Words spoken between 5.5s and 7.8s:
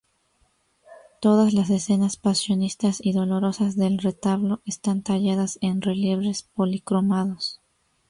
en relieves policromados.